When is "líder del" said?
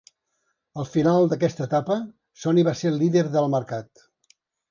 2.97-3.47